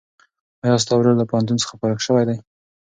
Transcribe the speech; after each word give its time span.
ایا 0.63 0.75
ستا 0.83 0.93
ورور 0.97 1.15
له 1.17 1.25
پوهنتون 1.31 1.57
څخه 1.63 1.73
فارغ 1.79 1.99
شوی 2.07 2.23
دی؟ 2.27 2.37